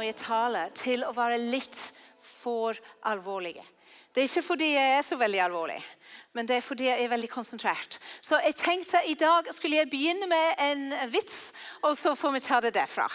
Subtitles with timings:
[0.00, 1.76] når jeg taler, til å være litt
[2.24, 3.64] for alvorlige.
[4.10, 5.76] Det er ikke fordi jeg er så veldig alvorlig,
[6.34, 7.98] men det er fordi jeg er veldig konsentrert.
[8.24, 11.36] Så jeg tenkte i dag skulle jeg begynne med en vits,
[11.84, 13.06] og så får vi ta det derfra.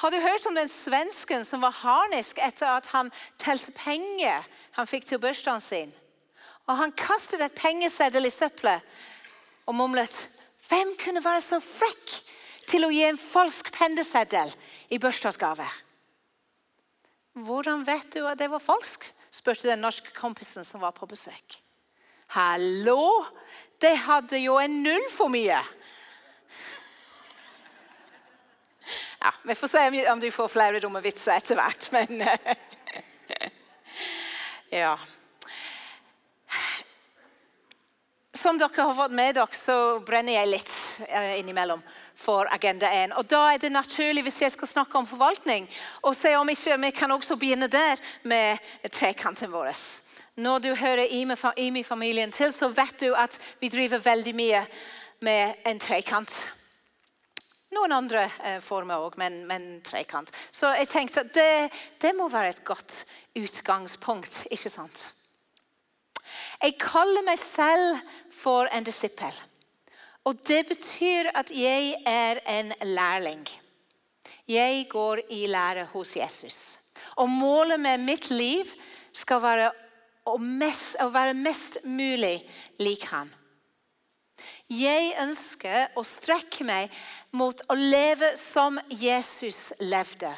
[0.00, 4.48] Har du hørt om den svensken som var harnisk etter at han telte penger
[4.78, 5.92] han fikk til bursdagen sin?
[6.64, 8.78] Og Han kastet et pengeseddel i søpla
[9.66, 10.14] og mumlet
[10.70, 12.12] Hvem kunne være så frekk
[12.70, 14.52] til å gi en falsk penneseddel
[14.94, 15.66] i bursdagsgave?
[17.40, 19.06] Hvordan vet du at det var falsk?
[19.30, 21.60] spurte den norske kompisen som var på besøk.
[22.34, 23.26] Hallo!
[23.80, 25.60] Det hadde jo en null for mye.
[29.20, 32.24] Ja, Vi får se om du får flere dumme vitser etter hvert, men
[34.70, 34.98] Ja.
[38.32, 40.79] Som dere har fått med dere, så brenner jeg litt eh,
[41.38, 41.82] innimellom
[42.14, 43.16] for Agenda 1.
[43.16, 45.68] Og Da er det naturlig, hvis jeg skal snakke om forvaltning,
[46.02, 48.58] å se om ikke vi kan også begynne der med
[48.90, 49.72] trekanten vår.
[50.36, 51.10] Når du hører
[51.56, 54.64] IMI-familien til, så vet du at vi driver veldig mye
[55.20, 56.32] med en trekant.
[57.70, 60.32] Noen andre eh, former òg, men, men, trekant.
[60.50, 61.70] Så jeg tenkte at det,
[62.02, 63.04] det må være et godt
[63.38, 65.04] utgangspunkt, ikke sant?
[66.62, 68.00] Jeg kaller meg selv
[68.34, 69.34] for en disippel.
[70.24, 73.46] Og det betyr at jeg er en lærling.
[74.48, 76.78] Jeg går i lære hos Jesus.
[77.16, 78.68] Og målet med mitt liv
[79.12, 79.70] skal være
[80.28, 82.42] å, mest, å være mest mulig
[82.82, 83.30] lik han.
[84.70, 86.92] Jeg ønsker å strekke meg
[87.36, 90.30] mot å leve som Jesus levde.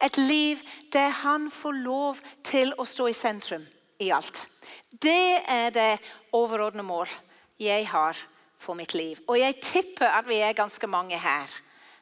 [0.00, 3.66] Et liv der han får lov til å stå i sentrum
[4.00, 4.46] i alt.
[4.90, 5.92] Det er det
[6.36, 7.12] overordnede mål
[7.60, 8.18] jeg har
[8.60, 9.20] for mitt liv.
[9.28, 11.52] Og jeg tipper at vi er ganske mange her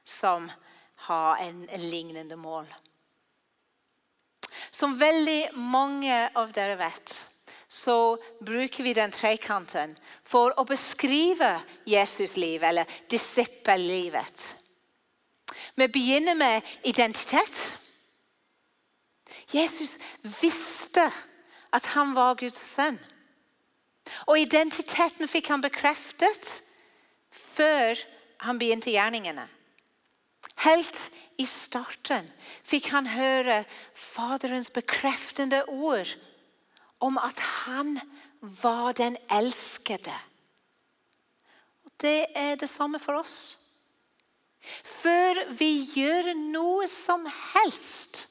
[0.04, 0.48] som
[1.08, 2.68] har en, en lignende mål.
[4.70, 7.14] Som veldig mange av dere vet,
[7.68, 14.44] så bruker vi den trekanten for å beskrive Jesus' liv, eller disippellivet.
[15.74, 17.60] Vi begynner med identitet.
[19.52, 21.10] Jesus visste
[21.72, 22.98] at han var Guds sønn.
[24.26, 26.48] Og identiteten fikk han bekreftet
[27.30, 27.98] før
[28.44, 29.48] han begynte gjerningene.
[30.64, 30.98] Helt
[31.38, 32.26] i starten
[32.66, 33.62] fikk han høre
[33.94, 36.10] Faderens bekreftende ord
[37.04, 37.98] om at han
[38.40, 40.14] var den elskede.
[41.84, 43.58] Og Det er det samme for oss.
[44.84, 48.26] Før vi gjør noe som helst,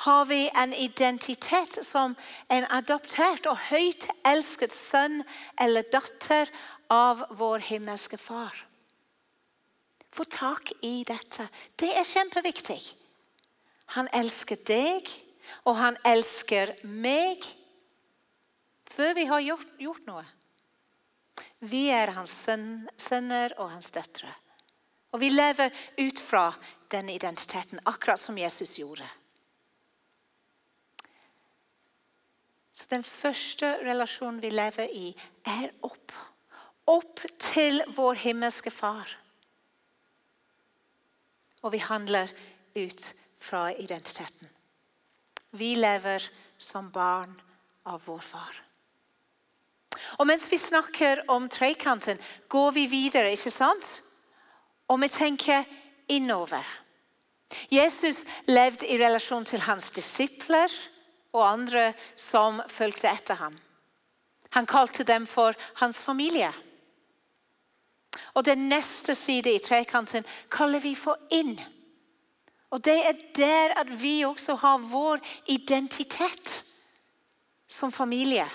[0.00, 2.14] har vi en identitet som
[2.48, 5.20] en adoptert og høyt elsket sønn
[5.60, 6.48] eller datter
[6.88, 8.54] av vår himmelske far.
[10.10, 11.46] Få tak i dette.
[11.76, 12.80] Det er kjempeviktig.
[13.98, 15.06] Han elsker deg,
[15.68, 17.44] og han elsker meg
[18.90, 20.24] før vi har gjort, gjort noe.
[21.60, 24.32] Vi er hans sønner og hans døtre.
[25.12, 26.52] Og vi lever ut fra
[26.90, 29.06] den identiteten, akkurat som Jesus gjorde.
[32.80, 35.08] Så den første relasjonen vi lever i,
[35.44, 36.14] er opp.
[36.88, 39.10] Opp til vår himmelske Far.
[41.60, 42.30] Og vi handler
[42.72, 43.04] ut
[43.36, 44.48] fra identiteten.
[45.50, 46.24] Vi lever
[46.56, 47.34] som barn
[47.84, 48.60] av vår far.
[50.16, 52.16] Og mens vi snakker om trekanten,
[52.48, 53.90] går vi videre, ikke sant?
[54.88, 55.68] Og vi tenker
[56.08, 56.64] innover.
[57.68, 60.72] Jesus levde i relasjon til hans disipler
[61.32, 63.58] og andre som fulgte etter ham.
[64.50, 66.50] Han kalte dem for hans familie.
[68.34, 71.54] Og Den neste side i trekanten kaller vi for inn.
[72.70, 76.64] Og Det er der at vi også har vår identitet
[77.68, 78.48] som familie.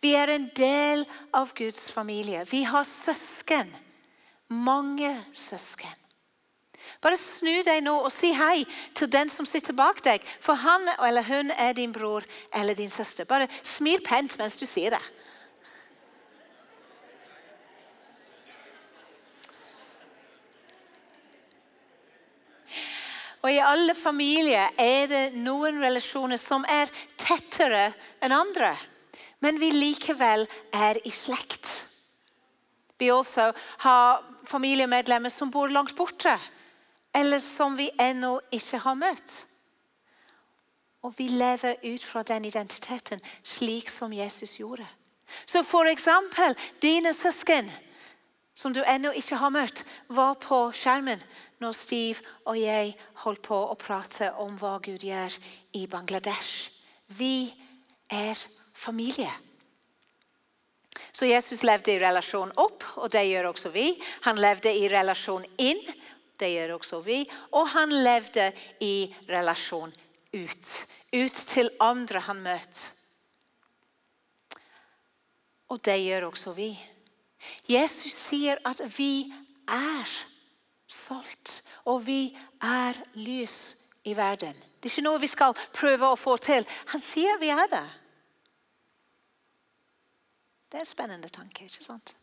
[0.00, 2.44] Vi er en del av Guds familie.
[2.50, 3.70] Vi har søsken.
[4.48, 6.07] Mange søsken.
[6.98, 8.64] Bare snu deg nå og si hei
[8.98, 10.24] til den som sitter bak deg.
[10.42, 13.28] For han eller hun er din bror eller din søster.
[13.28, 15.04] Bare smil pent mens du sier det.
[23.38, 28.74] Og I alle familier er det noen relasjoner som er tettere enn andre.
[29.38, 31.70] Men vi likevel er i slekt.
[32.98, 33.52] Vi også
[33.86, 36.34] har familiemedlemmer som bor langt borte
[37.18, 39.34] eller som vi ennå ikke har møtt.
[41.02, 44.86] Og vi lever ut fra den identiteten slik som Jesus gjorde.
[45.46, 47.70] Så for eksempel dine søsken
[48.58, 51.20] som du ennå ikke har møtt, var på skjermen
[51.62, 55.36] når Steve og jeg holdt på å prate om hva Gud gjør
[55.78, 56.72] i Bangladesh.
[57.06, 57.52] Vi
[58.10, 58.34] er
[58.74, 59.30] familie.
[61.12, 63.92] Så Jesus levde i relasjon opp, og det gjør også vi.
[64.26, 65.80] Han levde i relasjon inn,
[66.40, 67.22] det gjør også vi.
[67.52, 68.50] Og han levde
[68.84, 69.92] i relasjon
[70.34, 70.70] ut.
[71.12, 72.94] Ut til andre han møtte.
[75.68, 76.70] Og det gjør også vi.
[77.68, 79.28] Jesus sier at vi
[79.68, 80.08] er
[80.88, 82.32] salt, og vi
[82.64, 83.76] er lys
[84.08, 84.56] i verden.
[84.80, 86.64] Det er ikke noe vi skal prøve å få til.
[86.94, 87.84] Han sier vi er det.
[90.68, 91.64] Det er en spennende tanke.
[91.64, 92.14] ikke sant?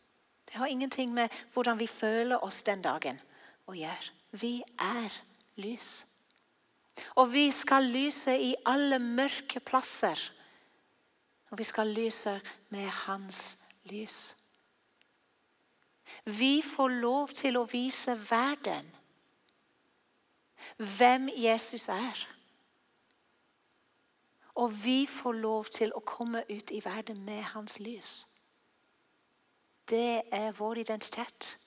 [0.45, 3.21] Det har ingenting med hvordan vi føler oss den dagen
[3.67, 4.13] å gjøre.
[4.35, 5.13] Vi er
[5.61, 6.05] lys.
[7.15, 10.19] Og vi skal lyse i alle mørke plasser.
[11.51, 12.39] Og vi skal lyse
[12.69, 14.35] med hans lys.
[16.25, 18.87] Vi får lov til å vise verden
[20.77, 22.27] hvem Jesus er.
[24.55, 28.27] Og vi får lov til å komme ut i verden med hans lys.
[29.89, 31.57] Det er vår identitet.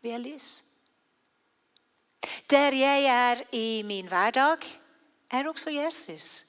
[0.00, 0.67] Vi er lys.
[2.50, 4.64] Der jeg er i min hverdag,
[5.30, 6.44] er også Jesus.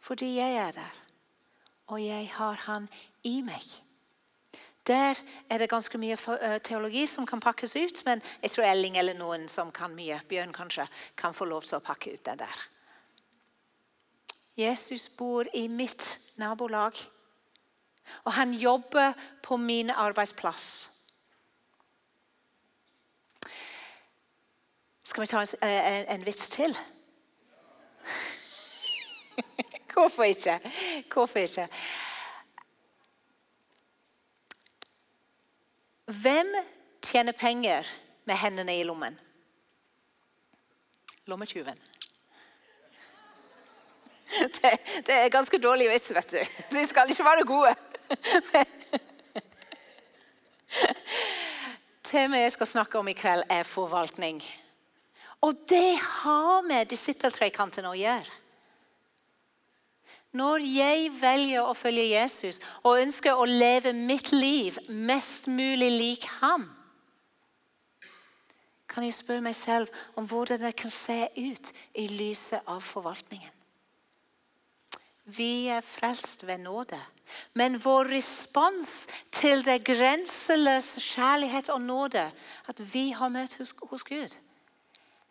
[0.00, 0.94] Fordi jeg er der.
[1.86, 2.88] Og jeg har han
[3.24, 3.64] i meg.
[4.88, 5.14] Der
[5.50, 9.16] er det ganske mye eh, teologi som kan pakkes ut, men jeg tror Elling eller
[9.18, 10.86] noen som kan mye, Bjørn kanskje,
[11.16, 12.62] kan få lov til å pakke ut det der.
[14.58, 16.96] Jesus bor i mitt nabolag.
[18.24, 19.12] Og han jobber
[19.44, 20.88] på min arbeidsplass.
[25.08, 26.76] Skal vi ta en, en, en vits til?
[29.92, 30.60] Hvorfor ikke?
[31.12, 31.68] Hvorfor ikke?
[36.04, 36.46] Hvem
[37.02, 37.86] tjener penger
[38.24, 39.20] med hendene i lommen?
[41.26, 41.78] Lommetyven.
[44.28, 46.38] Det, det, er ganske dårlig vits, vet du.
[46.76, 47.74] De skal ikke være gode.
[52.04, 54.44] Temaet jeg skal snakke om i kveld, er forvaltning.
[55.40, 58.38] Og det har med disippeltrekanten å gjøre.
[60.38, 66.26] Når jeg velger å følge Jesus og ønsker å leve mitt liv mest mulig lik
[66.42, 66.66] ham,
[68.88, 73.54] kan jeg spørre meg selv om hvordan det kan se ut i lyset av forvaltningen.
[75.28, 76.98] Vi er frelst ved nåde.
[77.52, 82.30] Men vår respons til det grenseløse kjærlighet og nåde
[82.72, 83.74] at vi har møtt hos,
[84.08, 84.32] Gud,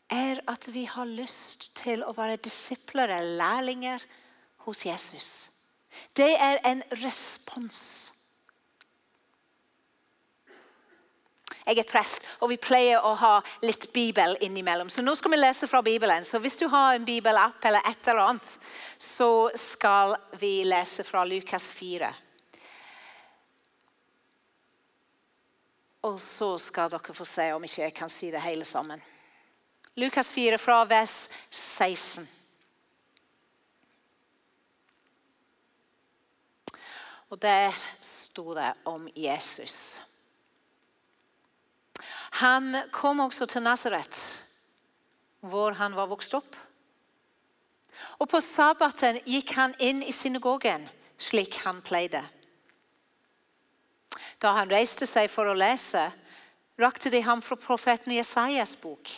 [0.10, 4.04] er at vi har lyst til å være disipler eller lærlinger
[4.68, 5.32] hos Jesus.
[6.16, 7.80] Det er en respons.
[11.68, 13.34] Jeg er prest, og vi pleier å ha
[13.66, 14.88] litt Bibel innimellom.
[14.88, 16.24] Så nå skal vi lese fra Bibelen.
[16.24, 18.54] Så hvis du har en bibelapp eller et eller annet,
[18.98, 22.14] så skal vi lese fra Lukas 4.
[26.08, 29.04] Og så skal dere få se om ikke jeg kan si det hele sammen.
[29.98, 32.28] Lukas 4 fra vers 16.
[37.30, 39.98] Og der sto det om Jesus.
[42.38, 44.46] Han kom også til Nasaret,
[45.42, 46.54] hvor han var vokst opp.
[48.22, 50.86] Og På sabbaten gikk han inn i synagogen,
[51.18, 52.22] slik han pleide.
[54.38, 56.12] Da han reiste seg for å lese,
[56.78, 59.10] rakte de ham fra profeten Jesajas bok.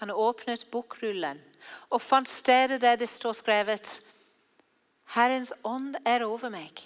[0.00, 1.40] Han åpnet bokrullen
[1.90, 3.98] og fant stedet der det står skrevet
[5.14, 6.84] Herrens ånd er over meg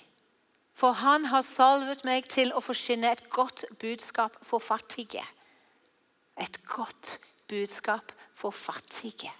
[0.74, 5.22] for han har salvet meg til å forkynne et godt budskap for fattige.
[6.40, 7.18] Et godt
[7.50, 9.30] budskap for fattige.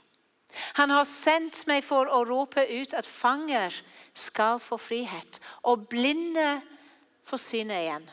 [0.76, 3.74] Han har sendt meg for å rope ut at fanger
[4.12, 6.60] skal få frihet, og blinde
[7.24, 8.04] få synet igjen.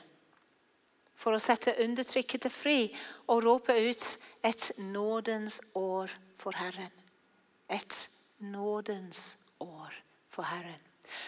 [1.19, 2.87] For å sette undertrykkede fri
[3.27, 4.05] og rope ut
[4.47, 6.93] et nådens år for Herren.
[7.67, 7.95] Et
[8.39, 9.93] nådens år
[10.31, 10.79] for Herren.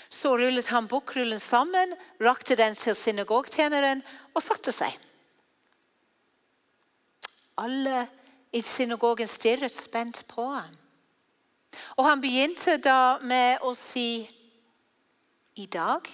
[0.10, 4.03] Så rullet han bokrullen sammen, rakte den til synagogtjeneren
[4.36, 4.93] og satte seg.
[7.60, 8.05] Alle
[8.55, 10.77] i synagogen stirret spent på ham.
[11.98, 14.24] Og han begynte da med å si
[15.60, 16.07] I dag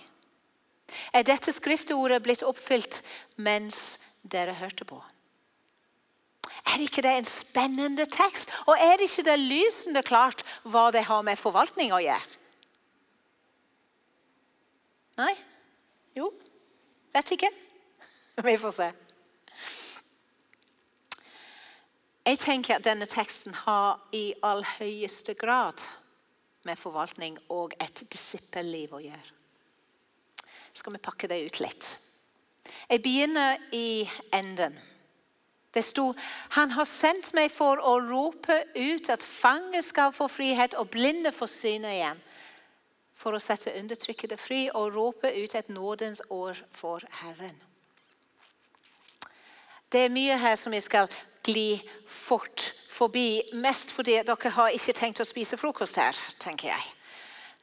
[1.14, 3.02] er dette skriftordet blitt oppfylt
[3.36, 5.00] mens dere hørte på?
[6.68, 8.52] Er ikke det en spennende tekst?
[8.68, 12.38] Og er ikke det lysende klart hva det har med forvaltning å gjøre?
[15.18, 15.34] Nei?
[16.18, 16.30] Jo?
[17.16, 17.50] Vet ikke.
[18.48, 18.90] Vi får se.
[22.28, 25.80] Jeg tenker at denne teksten har i all høyeste grad
[26.68, 29.32] med forvaltning og et disippelliv å gjøre.
[30.78, 31.88] Skal vi pakke det ut litt?
[32.90, 34.76] Jeg begynner i enden.
[35.74, 36.12] Det sto
[36.56, 41.34] Han har sendt meg for å rope ut at fanger skal få frihet og blinde
[41.36, 42.22] få syne igjen.
[43.18, 47.58] For å sette undertrykkede fri og rope ut et nådens år for Herren.
[49.92, 51.10] Det er mye her som jeg skal
[51.48, 53.42] gli fort forbi.
[53.54, 56.97] Mest fordi dere har ikke tenkt å spise frokost her, tenker jeg.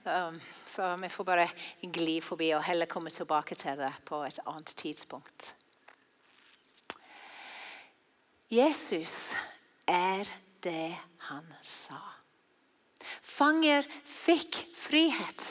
[0.05, 1.47] Um, så vi får bare
[1.81, 5.55] gli forbi og heller komme tilbake til det på et annet tidspunkt.
[8.53, 9.33] Jesus
[9.89, 10.29] er
[10.61, 10.93] det
[11.31, 12.01] han sa.
[13.25, 15.45] Fanger fikk frihet.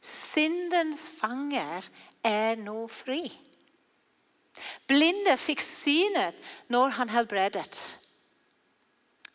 [0.00, 1.84] Syndens fanger
[2.24, 3.26] er nå fri.
[4.88, 6.36] Blinde fikk synet
[6.72, 7.76] når han helbredet.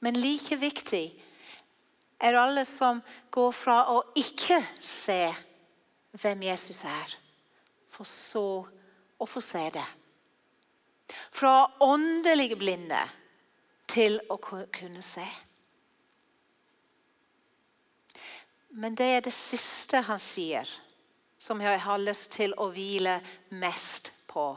[0.02, 1.06] Men like viktig
[2.20, 5.28] er alle som går fra å ikke se
[6.16, 7.16] hvem Jesus er,
[7.92, 8.48] for så
[9.20, 9.88] å få se det.
[11.36, 13.02] Fra åndelige blinde
[13.92, 15.26] til å kunne se.
[18.76, 20.68] Men det er det siste han sier,
[21.38, 23.20] som jeg har lyst til å hvile
[23.56, 24.50] mest på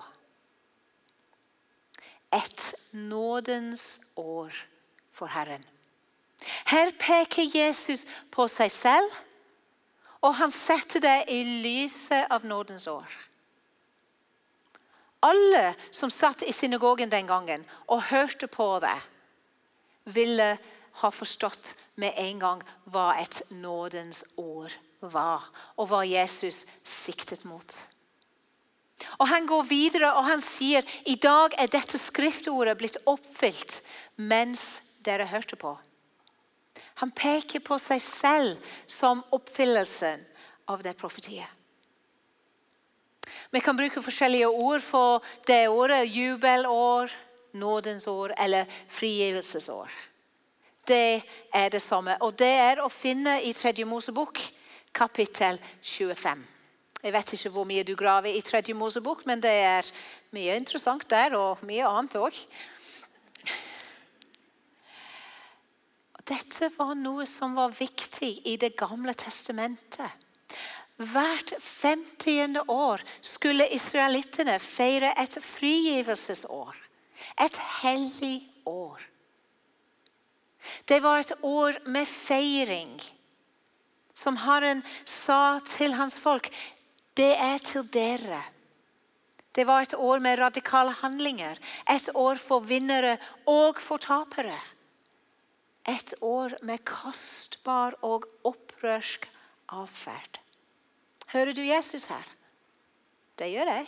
[2.34, 4.54] et nådens år
[5.12, 5.64] for Herren.
[6.68, 9.10] Her peker Jesus på seg selv,
[10.22, 13.06] og han setter det i lyset av nådens år.
[15.26, 18.96] Alle som satt i synagogen den gangen og hørte på det,
[20.08, 20.56] ville
[21.02, 25.44] ha forstått med en gang hva et nådens år var,
[25.76, 27.66] og hva Jesus siktet mot.
[29.18, 33.78] Og Han går videre og han sier i dag er dette skriftordet blitt oppfylt
[34.16, 35.76] mens dere hørte på.
[36.98, 40.24] Han peker på seg selv som oppfyllelsen
[40.68, 41.46] av det profetiet.
[43.50, 46.08] Vi kan bruke forskjellige ord for det året.
[46.10, 47.12] Jubelår,
[47.52, 49.88] nådens år eller frigivelsesår.
[50.88, 51.22] Det
[51.54, 52.16] er det samme.
[52.20, 54.40] Og det er å finne i Tredje Mosebok,
[54.92, 56.44] kapittel 25.
[57.02, 59.90] Jeg vet ikke hvor mye du graver i Tredje Mosebok, men det er
[60.34, 62.40] mye interessant der, og mye annet òg.
[66.28, 70.26] Dette var noe som var viktig i Det gamle testamentet.
[70.98, 76.74] Hvert femtiende år skulle israelittene feire et frigivelsesår.
[77.44, 78.98] Et hellig år.
[80.88, 82.98] Det var et år med feiring.
[84.14, 86.50] Som Herren sa til hans folk
[87.18, 88.42] det er til dere.
[89.54, 91.58] Det var et år med radikale handlinger.
[91.90, 93.16] Et år for vinnere
[93.46, 94.58] og for tapere.
[95.88, 99.24] Et år med kostbar og opprørsk
[99.72, 100.40] atferd.
[101.32, 102.26] Hører du Jesus her?
[103.38, 103.86] Det gjør jeg.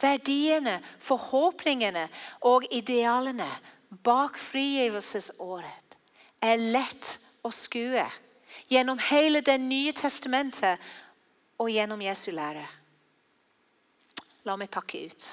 [0.00, 2.08] Verdiene, forhåpningene
[2.48, 3.48] og idealene
[4.04, 5.98] bak frigivelsesåret
[6.42, 7.14] er lett
[7.46, 8.06] å skue
[8.68, 10.80] gjennom hele Det nye testamentet
[11.58, 12.64] og gjennom Jesu lære.
[14.46, 15.28] La meg pakke ut.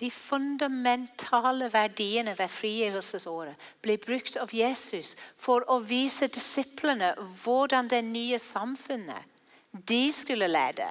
[0.00, 8.00] De fundamentale verdiene ved frigivelsesåret ble brukt av Jesus for å vise disiplene hvordan det
[8.06, 9.28] nye samfunnet
[9.70, 10.88] de skulle lede,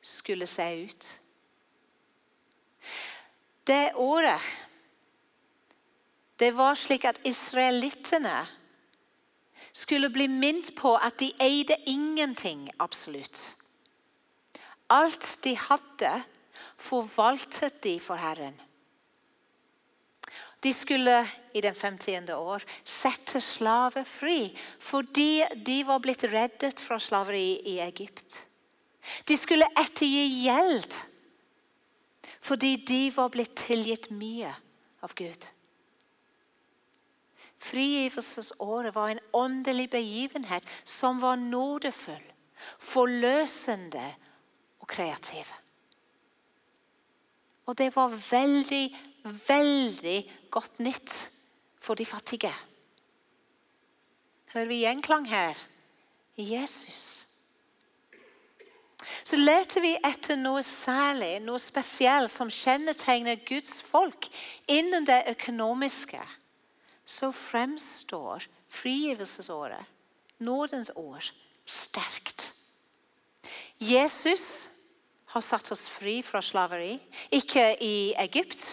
[0.00, 1.08] skulle se ut.
[3.66, 4.40] Det året
[6.38, 8.44] det var slik at israelittene
[9.72, 13.54] skulle bli minnet på at de eide ingenting absolutt.
[14.92, 16.12] Alt de hadde,
[16.76, 18.56] forvaltet de for Herren.
[20.60, 22.32] De skulle i den 50.
[22.32, 24.50] år sette slaver fri
[24.82, 28.40] fordi de var blitt reddet fra slaveri i Egypt.
[29.28, 30.96] De skulle ettergi gjeld
[32.46, 34.52] fordi de var blitt tilgitt mye
[35.02, 35.48] av Gud.
[37.58, 42.22] Frigivelsesåret var en åndelig begivenhet som var nådefull,
[42.78, 44.04] forløsende
[44.78, 45.50] og kreativ.
[47.66, 48.84] Og det var veldig,
[49.48, 50.18] veldig
[50.50, 51.12] godt nytt
[51.82, 52.52] for de fattige.
[54.54, 55.58] Hører vi gjenklang her?
[56.36, 57.26] Jesus.
[59.26, 64.28] Så leter vi etter noe særlig, noe spesielt som kjennetegner Guds folk
[64.70, 66.22] innen det økonomiske
[67.06, 69.84] så fremstår frigivelsesåret,
[70.38, 71.24] nådens år,
[71.66, 72.52] sterkt.
[73.80, 74.68] Jesus
[75.36, 76.96] har satt oss fri fra slaveri.
[77.34, 78.64] Ikke i Egypt,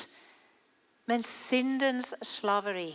[1.09, 2.91] men syndens slaveri.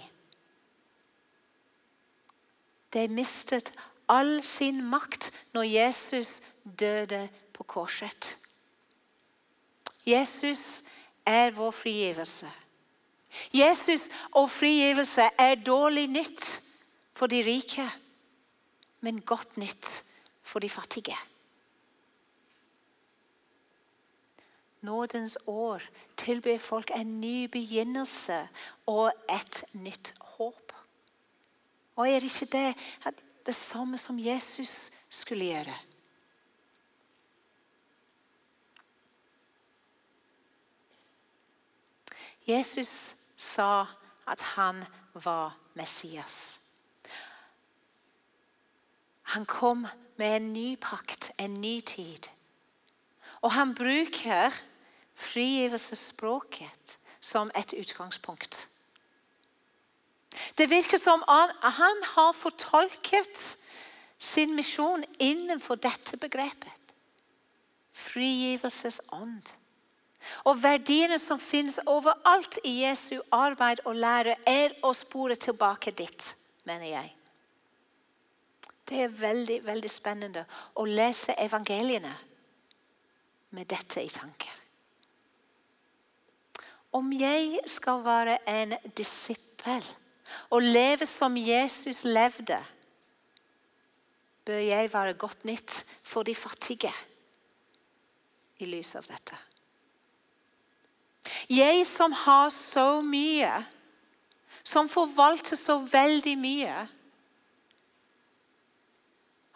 [2.94, 3.72] De mistet
[4.08, 8.36] all sin makt når Jesus døde på korset.
[10.08, 10.80] Jesus
[11.28, 12.48] er vår frigivelse.
[13.52, 16.44] Jesus og frigivelse er dårlig nytt
[17.12, 17.84] for de rike,
[19.04, 19.90] men godt nytt
[20.42, 21.16] for de fattige.
[24.80, 25.82] Nådens år
[26.16, 28.48] tilbyr folk en ny begynnelse
[28.86, 30.72] og et nytt håp.
[31.96, 32.74] Og er det ikke det
[33.46, 35.74] det samme som Jesus skulle gjøre?
[42.48, 43.86] Jesus sa
[44.26, 46.60] at han var Messias.
[49.22, 52.28] Han kom med en ny pakt, en ny tid.
[53.40, 54.54] Og han bruker
[55.18, 58.68] frigivelsesspråket som et utgangspunkt.
[60.58, 63.56] Det virker som han har fortolket
[64.18, 66.94] sin misjon innenfor dette begrepet.
[67.92, 69.54] Frigivelsesånd.
[70.44, 76.34] Og verdiene som finnes overalt i Jesu arbeid og lære, er å spore tilbake dit,
[76.66, 77.14] mener jeg.
[78.88, 82.14] Det er veldig, veldig spennende å lese evangeliene
[83.54, 84.54] med dette i tanker.
[86.92, 89.84] Om jeg skal være en disippel
[90.50, 92.58] og leve som Jesus levde,
[94.44, 96.92] bør jeg være godt nytt for de fattige
[98.58, 99.36] i lys av dette.
[101.52, 103.52] Jeg som har så mye,
[104.64, 106.86] som forvalter så veldig mye,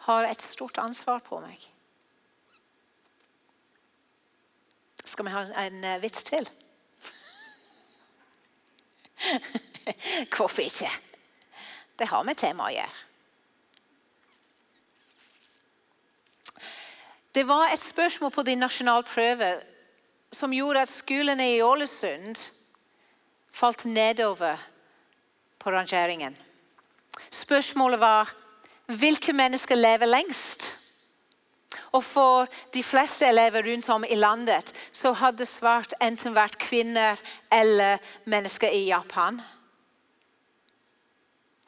[0.05, 1.72] har et stort ansvar på meg.
[5.13, 6.49] Skal vi ha en eh, vits til?
[10.33, 10.89] Hvorfor ikke?
[11.99, 12.97] Det har med temaet å gjøre.
[17.33, 19.53] Det var et spørsmål på din nasjonalprøve
[20.33, 22.41] som gjorde at skolene i Ålesund
[23.53, 24.57] falt nedover
[25.61, 26.33] på rangeringen.
[27.29, 28.33] Spørsmålet var
[28.89, 30.73] hvilke mennesker lever lengst?
[31.93, 37.19] Og for de fleste elever rundt om i landet så hadde svart enten vært kvinner
[37.51, 39.41] eller mennesker i Japan.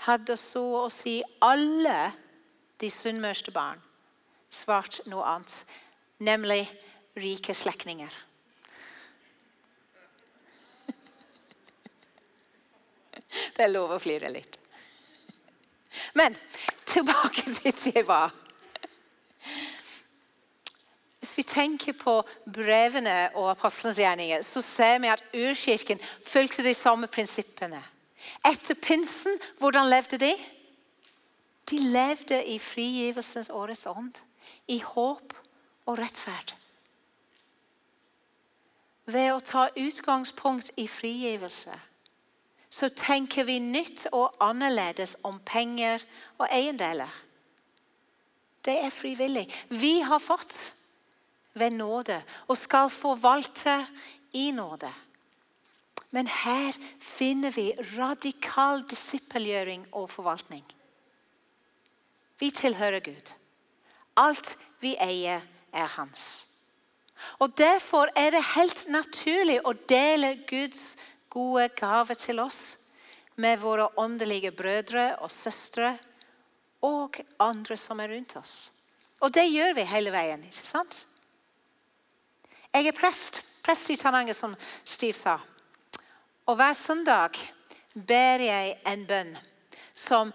[0.05, 2.13] Hadde så å si alle
[2.79, 3.81] de sunnmørste barn
[4.55, 5.65] svart noe annet,
[6.23, 6.63] nemlig
[7.19, 8.13] rike slektninger.
[13.57, 14.55] Det er lov å flire litt.
[16.15, 16.35] Men
[16.87, 18.31] tilbake dit jeg var.
[21.35, 22.21] Vi tenker på
[22.53, 27.81] brevene og apostlenes gjerninger, så ser vi at urkirken fulgte de samme prinsippene.
[28.45, 30.33] Etter pinsen, hvordan levde de?
[31.69, 34.13] De levde i frigivelsens årets ånd.
[34.67, 35.33] I håp
[35.85, 36.53] og rettferd.
[39.05, 41.75] Ved å ta utgangspunkt i frigivelse
[42.75, 46.01] så tenker vi nytt og annerledes om penger
[46.37, 47.11] og eiendeler.
[48.65, 49.45] Det er frivillig.
[49.69, 50.73] Vi har fått
[51.55, 53.79] ved nåde og skal forvalte
[54.35, 54.91] i nåde.
[56.11, 60.63] Men her finner vi radikal disippelgjøring og forvaltning.
[62.39, 63.33] Vi tilhører Gud.
[64.15, 65.41] Alt vi eier,
[65.75, 66.47] er hans.
[67.39, 70.95] Og Derfor er det helt naturlig å dele Guds
[71.29, 72.77] gode gave til oss
[73.35, 75.97] med våre åndelige brødre og søstre
[76.85, 78.71] og andre som er rundt oss.
[79.19, 80.43] Og det gjør vi hele veien.
[80.43, 81.03] ikke sant?
[82.75, 85.37] Jeg er prest, prest i Tananger, som Steve sa.
[86.45, 87.37] Og hver søndag
[87.95, 89.31] ber jeg en bønn
[89.95, 90.33] som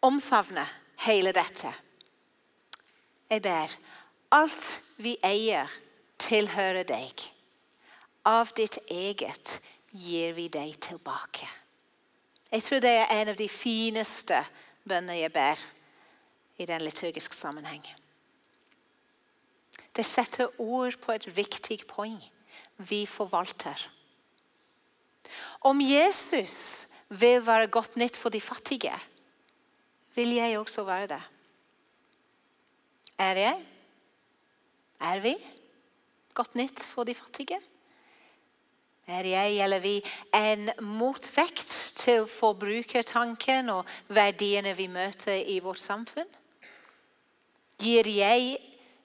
[0.00, 0.70] omfavner
[1.04, 1.74] hele dette.
[3.28, 3.76] Jeg ber
[4.32, 4.64] alt
[4.96, 5.68] vi eier,
[6.16, 7.20] tilhører deg.
[8.24, 9.58] Av ditt eget
[9.92, 11.50] gir vi deg tilbake.
[12.48, 14.40] Jeg tror det er en av de fineste
[14.88, 15.60] bønner jeg ber
[16.56, 17.84] i den liturgiske sammenheng.
[19.96, 22.18] Det setter ord på et viktig poeng.
[22.78, 23.88] Vi forvalter.
[25.60, 28.94] Om Jesus vil være godt nytt for de fattige,
[30.14, 31.22] vil jeg også være det.
[33.18, 33.66] Er jeg?
[35.00, 35.36] Er vi
[36.34, 37.60] godt nytt for de fattige?
[39.06, 46.28] Er jeg eller vi en motvekt til forbrukertanken og verdiene vi møter i vårt samfunn?
[47.82, 48.58] Gir jeg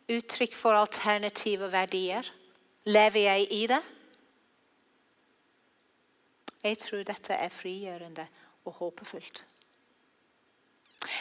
[0.08, 2.32] uttrykk for alternative verdier?
[2.88, 3.84] Lever jeg i det?
[6.63, 8.26] Jeg tror dette er frigjørende
[8.65, 9.43] og håpefullt.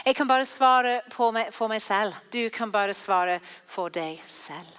[0.06, 1.00] Jeg kan bare svare
[1.34, 2.16] meg, for meg selv.
[2.32, 4.72] Du kan bare svare for deg selv.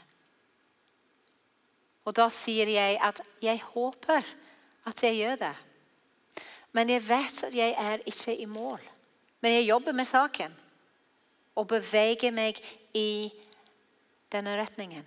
[2.08, 4.24] Og da sier jeg at jeg håper
[4.88, 5.56] at jeg gjør det.
[6.72, 8.80] Men jeg vet at jeg er ikke i mål.
[9.42, 10.56] Men jeg jobber med saken
[11.58, 12.60] og beveger meg
[12.96, 13.30] i
[14.32, 15.06] denne retningen.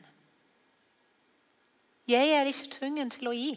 [2.09, 3.53] Jeg er ikke tvungen til å gi.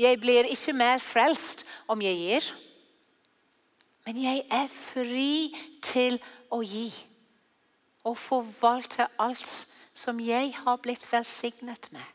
[0.00, 2.50] Jeg blir ikke mer frelst om jeg gir.
[4.06, 5.52] Men jeg er fri
[5.84, 6.88] til å gi
[8.08, 9.50] og forvalte alt
[9.92, 12.06] som jeg har blitt velsignet med.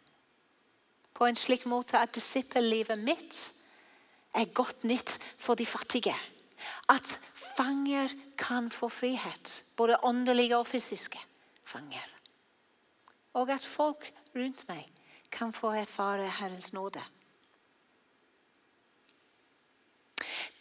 [1.13, 3.38] På en slik måte at disippellivet mitt
[4.36, 6.15] er godt nytt for de fattige.
[6.89, 7.06] At
[7.56, 11.22] fanger kan få frihet, både åndelige og fysiske
[11.65, 12.08] fanger.
[13.36, 14.88] Og at folk rundt meg
[15.32, 17.04] kan få erfare Herrens nåde.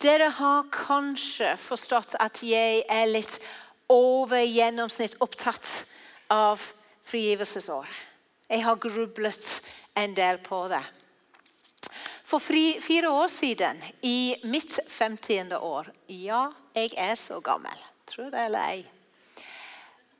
[0.03, 3.39] Dere har kanskje forstått at jeg er litt
[3.93, 5.69] over gjennomsnitt opptatt
[6.33, 6.61] av
[7.07, 7.89] frigivelsesår.
[8.51, 9.49] Jeg har grublet
[9.97, 10.83] en del på det.
[12.25, 15.55] For fire år siden, i mitt 50.
[15.57, 17.77] år Ja, jeg er så gammel,
[18.09, 18.85] tror det eller ei.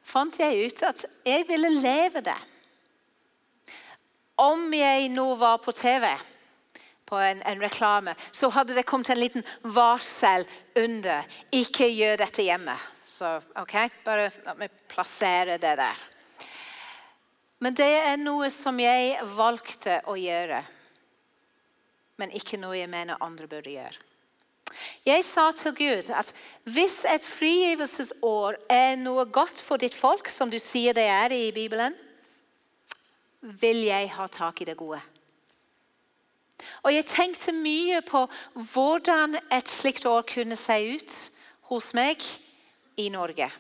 [0.05, 2.37] Fant jeg ut at jeg ville leve det.
[4.41, 6.09] Om jeg nå var på TV
[7.05, 10.47] på en, en, reklame, så hadde det kommet en liten varsel
[10.81, 11.27] under.
[11.53, 12.75] Ikke gjør dette hjemme.
[13.05, 14.31] Så ok, bare
[14.91, 16.01] plassere det der.
[17.65, 20.65] Men det er noe som jeg valgte å gjøre.
[22.21, 24.14] Men ikke noe jeg mener andre burde gjøre.
[25.05, 26.31] Jeg sa til Gud at
[26.65, 31.51] hvis et frigivelsesår er noe godt for ditt folk, som du sier det er i
[31.53, 31.93] Bibelen,
[33.41, 35.01] vil jeg ha tak i det gode.
[36.83, 38.25] Og Jeg tenkte mye på
[38.73, 41.13] hvordan et slikt år kunne se ut
[41.69, 42.25] hos meg
[42.97, 43.51] i Norge.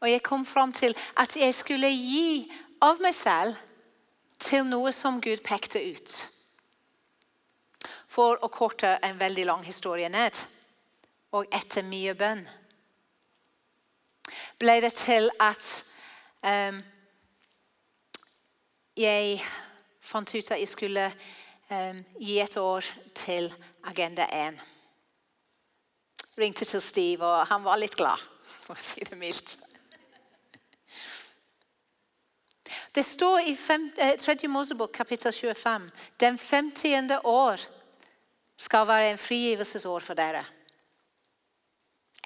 [0.00, 2.50] Og jeg kom fram til at jeg skulle gi
[2.82, 3.54] av meg selv
[4.38, 6.33] til noe som Gud pekte ut.
[8.14, 10.36] For å korte en veldig lang historie ned,
[11.34, 12.44] og etter mye bønn,
[14.62, 15.64] ble det til at
[16.46, 16.78] um,
[18.94, 19.40] jeg
[20.04, 21.08] fant ut at jeg skulle
[21.72, 22.86] um, gi et år
[23.18, 23.50] til
[23.90, 24.62] Agenda 1.
[26.38, 29.56] Ringte til Steve, og han var litt glad, for å si det mildt.
[32.94, 33.78] Det står i 3.
[33.98, 37.18] Eh, Mosebok kapittel 25 den 50.
[37.24, 37.60] år
[38.74, 40.42] skal være en frigivelsesår for dere.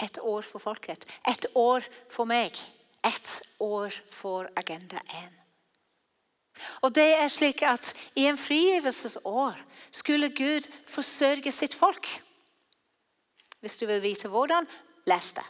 [0.00, 1.04] Et år for folket.
[1.28, 2.56] Et år for meg.
[3.04, 5.34] Et år for Agenda 1.
[6.88, 9.60] Og det er slik at I en frigivelsesår
[9.92, 12.08] skulle Gud forsørge sitt folk.
[13.60, 14.64] Hvis du vil vite hvordan,
[15.04, 15.44] les det.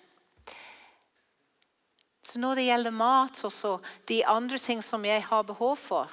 [2.26, 6.11] Så Når det gjelder mat og de andre ting som jeg har behov for,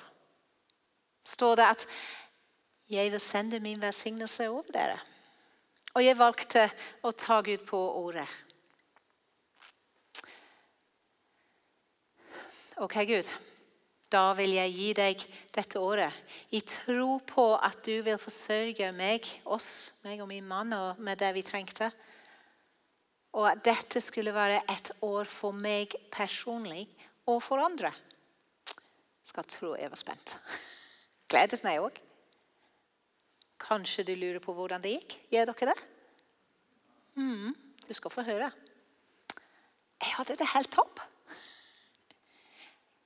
[1.26, 1.88] står det at
[2.96, 5.00] jeg vil sende min velsignelse over dere.
[5.96, 6.66] Og jeg valgte
[7.08, 8.28] å ta Gud på ordet.
[12.84, 13.30] Ok, Gud.
[14.12, 15.22] Da vil jeg gi deg
[15.56, 20.74] dette året i tro på at du vil forsørge meg, oss, meg og min mann,
[20.76, 21.90] og med det vi trengte.
[23.36, 26.86] Og at dette skulle være et år for meg personlig
[27.28, 27.92] og for andre.
[29.26, 30.36] Skal tro jeg var spent.
[31.32, 32.04] Gledet meg òg.
[33.62, 35.18] Kanskje du lurer på hvordan det gikk?
[35.32, 35.78] Gjør dere det?
[37.16, 37.56] Mm,
[37.88, 38.52] du skal få høre.
[40.02, 41.00] Jeg hadde det helt topp.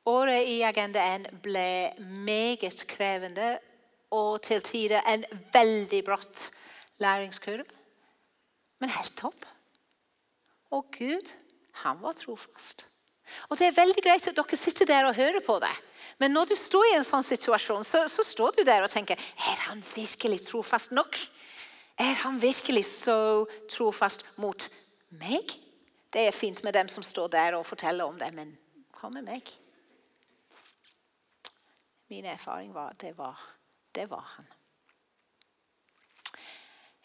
[0.10, 1.94] Året i Agenda 1 ble
[2.26, 3.60] meget krevende
[4.16, 6.50] og til tider en veldig bratt
[6.98, 7.66] læringskurv.
[8.80, 9.46] Men helt topp.
[10.72, 11.34] Og Gud,
[11.84, 12.89] han var trofast.
[13.50, 15.74] Og Det er veldig greit at dere sitter der og hører på det.
[16.18, 19.20] Men når du står i en sånn situasjon, så, så står du der og tenker
[19.38, 21.18] Er han virkelig trofast nok?
[22.00, 24.70] Er han virkelig så trofast mot
[25.20, 25.58] meg?
[26.10, 28.56] Det er fint med dem som står der og forteller om det, men
[29.00, 29.52] hva med meg?
[32.10, 33.38] Min erfaring var at det var,
[33.96, 34.48] det var han.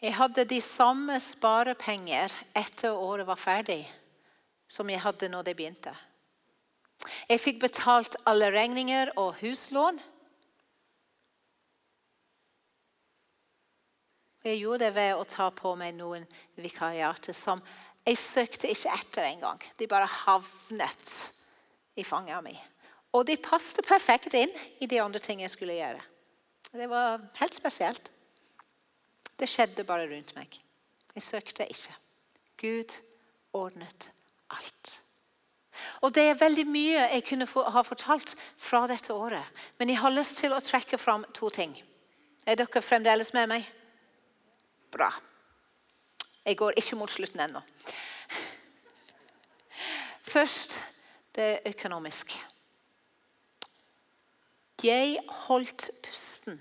[0.01, 3.83] Jeg hadde de samme sparepenger etter året var ferdig,
[4.69, 5.95] som jeg hadde når det begynte.
[7.29, 10.01] Jeg fikk betalt alle regninger og huslån.
[14.45, 16.27] Jeg gjorde det ved å ta på meg noen
[16.61, 17.63] vikariater som
[18.05, 19.63] jeg søkte ikke etter engang.
[19.81, 21.13] De bare havnet
[21.97, 22.71] i fanget mitt.
[23.15, 24.51] Og de passet perfekt inn
[24.83, 26.03] i de andre tingene jeg skulle gjøre.
[26.75, 28.11] Det var helt spesielt.
[29.39, 30.59] Det skjedde bare rundt meg.
[31.15, 31.95] Jeg søkte ikke.
[32.59, 32.97] Gud
[33.55, 34.11] ordnet
[34.51, 35.04] alt.
[36.01, 39.45] Og Det er veldig mye jeg kunne ha fortalt fra dette året.
[39.79, 41.75] Men jeg har lyst til å trekke fram to ting.
[42.47, 43.69] Er dere fremdeles med meg?
[44.93, 45.11] Bra.
[46.45, 47.63] Jeg går ikke mot slutten ennå.
[50.23, 50.79] Først
[51.35, 52.39] det økonomiske.
[54.85, 56.61] Jeg holdt pusten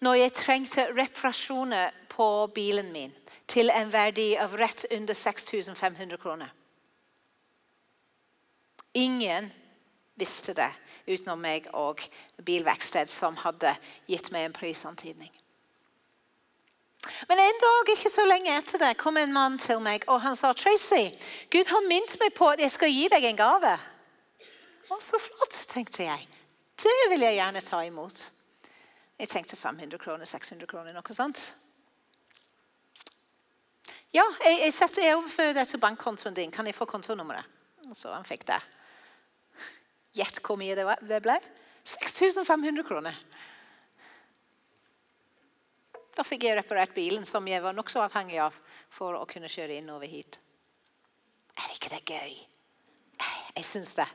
[0.00, 3.12] når jeg trengte reparasjoner på bilen min
[3.50, 6.50] til en verdi av rett under 6500 kroner.
[8.92, 9.50] Ingen
[10.18, 10.70] visste det
[11.06, 12.02] utenom meg og
[12.44, 13.72] bilverksted som hadde
[14.10, 15.30] gitt meg en prisantydning.
[17.28, 20.36] Men en dag ikke så lenge etter det kom en mann til meg og han
[20.36, 21.08] sa Tracy,
[21.52, 23.72] Gud har minnet meg på at jeg skal gi deg en gave.
[24.90, 26.26] Å, så flott, tenkte jeg.
[26.80, 28.26] Det vil jeg gjerne ta imot.
[29.20, 31.40] Jeg tenkte 500 kroner, 600 kroner, noe sånt.
[34.10, 36.50] Ja, jeg, jeg, setter, jeg overfører det til bankkontoen din.
[36.50, 37.46] Kan jeg få kontonummeret?
[37.94, 38.58] Så han fikk det.
[40.16, 41.38] Gjett hvor mye det ble?
[41.86, 43.16] 6500 kroner.
[46.16, 48.56] Da fikk jeg reparert bilen, som jeg var nokså avhengig av
[48.92, 50.40] for å kunne kjøre innover hit.
[51.56, 52.34] Er ikke det gøy?
[53.54, 54.08] Jeg syns det.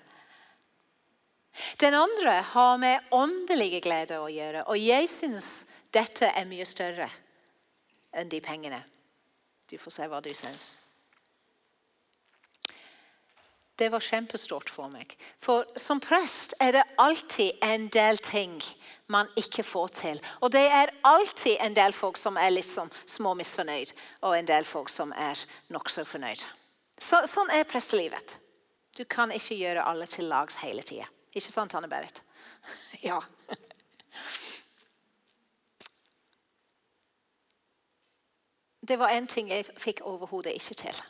[1.80, 7.08] Den andre har med åndelige glede å gjøre, og jeg syns dette er mye større
[8.16, 8.82] enn de pengene.
[9.70, 10.76] Du får se hva du syns.
[13.76, 15.18] Det var kjempestort for meg.
[15.40, 18.54] For som prest er det alltid en del ting
[19.12, 20.22] man ikke får til.
[20.40, 23.92] Og det er alltid en del folk som er litt sånn småmisfornøyd,
[24.24, 25.42] og en del folk som er
[25.76, 26.46] nokså fornøyd.
[26.96, 28.38] Så, sånn er prestelivet.
[28.96, 31.10] Du kan ikke gjøre alle til lags hele tida.
[31.36, 32.22] Ikke sant, Anne Berit?
[33.10, 33.20] ja.
[38.88, 41.04] Det var en ting jeg fikk overhodet ikke til.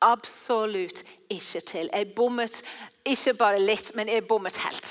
[0.00, 1.90] Absolutt ikke til.
[1.92, 2.62] Jeg bommet
[3.04, 4.90] ikke bare litt, men jeg bommet helt.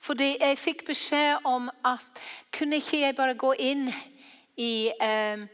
[0.00, 2.22] Fordi jeg fikk beskjed om at
[2.54, 3.90] kunne ikke jeg bare gå inn
[4.56, 5.46] i eh,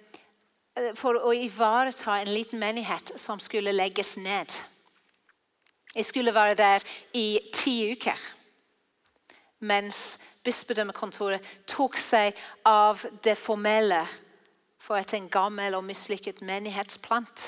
[0.95, 4.53] For å ivareta en liten menighet som skulle legges ned.
[5.95, 6.85] Jeg skulle være der
[7.17, 8.21] i ti uker.
[9.65, 12.37] Mens bispedømmekontoret tok seg
[12.69, 14.03] av det formelle
[14.77, 17.47] for at en gammel og mislykket menighetsplant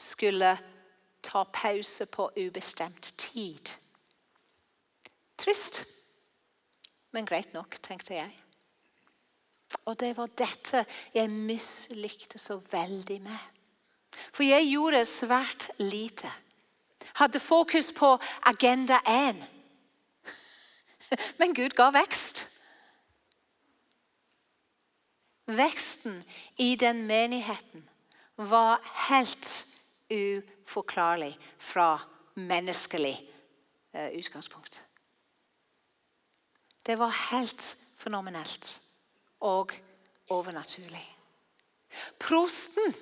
[0.00, 0.58] skulle
[1.22, 3.70] ta pause på ubestemt tid.
[5.36, 5.84] Trist,
[7.12, 8.32] men greit nok, tenkte jeg.
[9.84, 10.84] Og det var dette
[11.14, 13.38] jeg mislykte så veldig med.
[14.32, 16.30] For jeg gjorde svært lite.
[17.14, 19.40] Hadde fokus på agenda 1.
[21.38, 22.44] Men Gud ga vekst.
[25.50, 26.22] Veksten
[26.56, 27.88] i den menigheten
[28.36, 29.69] var helt
[30.10, 32.00] uforklarlig fra
[32.34, 33.16] menneskelig
[33.96, 34.82] uh, utgangspunkt.
[36.82, 38.80] Det var helt fenomenelt
[39.40, 39.72] og
[40.28, 41.04] overnaturlig.
[42.18, 42.94] Prosten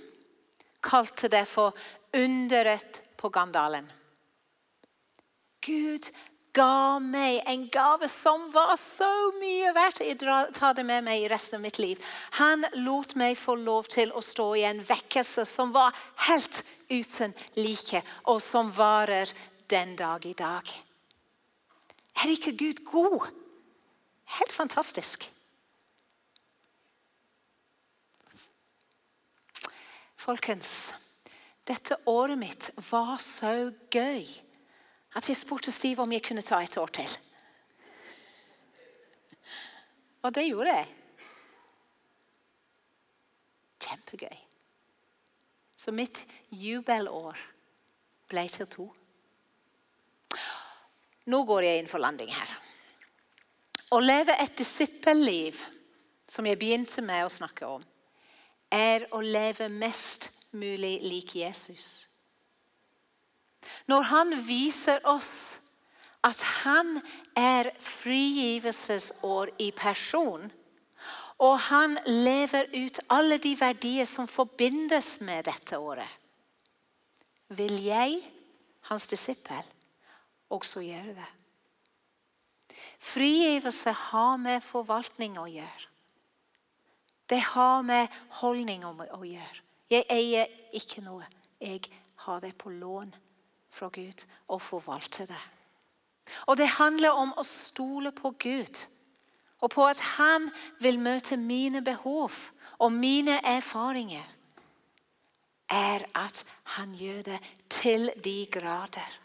[0.82, 1.76] kalte det for
[2.16, 3.90] underet på Gandalen.
[5.60, 6.10] Gud
[6.56, 9.08] ga meg en gave som var så
[9.38, 10.02] mye verdt.
[10.04, 10.18] Jeg
[10.56, 12.00] tar det med meg i resten av mitt liv.
[12.38, 15.96] Han lot meg få lov til å stå i en vekkelse som var
[16.28, 19.30] helt uten like, og som varer
[19.68, 20.70] den dag i dag.
[22.18, 23.28] Er ikke Gud god?
[24.38, 25.28] Helt fantastisk.
[30.18, 30.92] Folkens,
[31.68, 34.26] dette året mitt var så gøy
[35.18, 37.16] at jeg spurte Steve om jeg kunne ta et år til.
[40.22, 40.86] Og det gjorde jeg.
[43.82, 44.38] Kjempegøy.
[45.78, 47.38] Så mitt jubelår
[48.28, 48.88] ble til to.
[51.28, 52.56] Nå går jeg inn for landing her.
[53.94, 55.60] Å leve et disippelliv,
[56.28, 57.84] som jeg begynte med å snakke om,
[58.68, 62.07] er å leve mest mulig lik Jesus.
[63.88, 65.58] Når han viser oss
[66.26, 66.98] at han
[67.38, 70.48] er frigivelsesår i person,
[71.38, 76.10] og han lever ut alle de verdier som forbindes med dette året,
[77.48, 78.18] vil jeg,
[78.90, 79.62] hans disippel,
[80.52, 81.28] også gjøre det.
[82.98, 85.86] Frigivelse har med forvaltning å gjøre.
[87.28, 89.64] Det har med holdning å gjøre.
[89.88, 91.24] Jeg eier ikke noe.
[91.60, 91.88] Jeg
[92.24, 93.14] har det på lån
[93.78, 95.42] fra Gud og forvalte det.
[96.46, 98.84] Og Det handler om å stole på Gud
[99.58, 102.32] og på at han vil møte mine behov
[102.78, 104.26] Og mine erfaringer
[105.68, 106.44] er at
[106.78, 107.38] han gjør det
[107.70, 109.18] til de grader.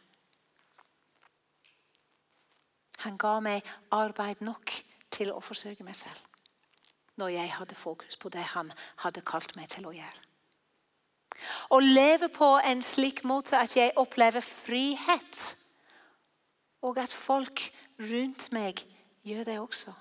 [3.05, 3.61] Han ga meg
[3.91, 4.73] arbeid nok
[5.11, 6.19] til å forsøke meg selv
[7.21, 8.71] når jeg hadde fokus på det han
[9.05, 10.32] hadde kalt meg til å gjøre.
[11.69, 15.41] Å leve på en slik måte at jeg opplever frihet,
[16.83, 17.65] og at folk
[17.99, 18.83] rundt meg
[19.23, 19.93] gjør det også.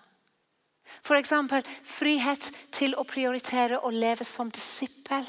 [1.03, 1.33] F.eks.
[1.87, 5.27] frihet til å prioritere å leve som disippel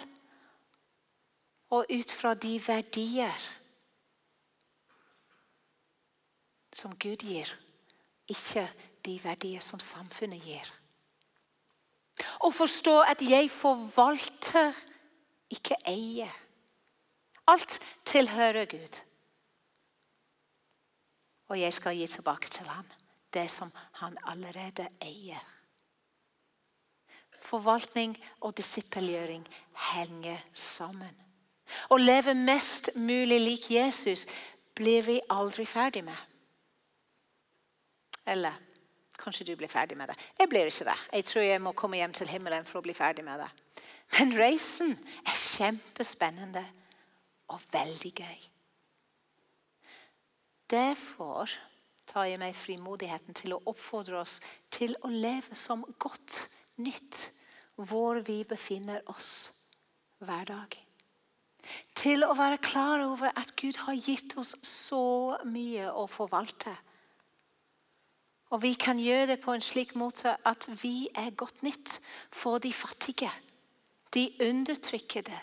[1.74, 3.50] og ut fra de verdier
[6.74, 7.50] som Gud gir,
[8.30, 8.66] ikke
[9.06, 10.70] de verdier som samfunnet gir.
[12.46, 14.74] Å forstå at jeg forvalter,
[15.54, 16.32] ikke eier.
[17.48, 19.00] Alt tilhører Gud.
[21.52, 22.86] Og jeg skal gi tilbake til ham
[23.34, 25.42] det som han allerede eier.
[27.42, 29.44] Forvaltning og disippelgjøring
[29.92, 31.16] henger sammen.
[31.90, 34.28] Å leve mest mulig lik Jesus
[34.76, 36.18] blir vi aldri ferdig med.
[38.26, 38.56] Eller
[39.20, 40.18] kanskje du blir ferdig med det.
[40.40, 41.00] Jeg blir ikke det.
[41.14, 43.50] Jeg tror jeg må komme hjem til himmelen for å bli ferdig med det.
[44.12, 46.64] Men reisen er kjempespennende
[47.54, 48.42] og veldig gøy.
[50.70, 51.50] Derfor
[52.10, 54.40] tar jeg meg frimodigheten til å oppfordre oss
[54.74, 56.48] til å leve som godt
[56.82, 57.28] nytt
[57.76, 59.52] hvor vi befinner oss
[60.24, 60.78] hver dag.
[61.96, 66.74] Til å være klar over at Gud har gitt oss så mye å forvalte.
[68.54, 71.98] Og vi kan gjøre det på en slik måte at vi er godt nytt
[72.30, 73.32] for de fattige,
[74.14, 75.38] de undertrykkede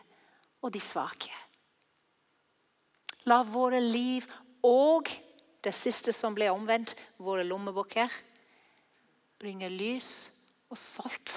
[0.63, 1.33] og de svake.
[3.29, 4.27] La våre liv
[4.65, 5.11] og
[5.65, 8.09] det siste som ble omvendt, våre lommebøker,
[9.41, 10.31] bringe lys
[10.71, 11.35] og salt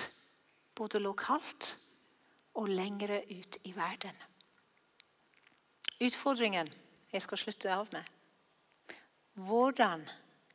[0.76, 1.74] både lokalt
[2.60, 4.16] og lengre ut i verden.
[6.04, 6.70] Utfordringen
[7.14, 9.00] jeg skal slutte av med
[9.34, 10.04] Hvordan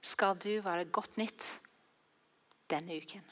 [0.05, 1.47] skal du være godt nytt
[2.71, 3.25] denne uken?